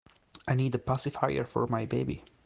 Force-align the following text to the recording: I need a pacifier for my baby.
I 0.47 0.55
need 0.55 0.73
a 0.73 0.79
pacifier 0.79 1.43
for 1.45 1.67
my 1.67 1.85
baby. 1.85 2.25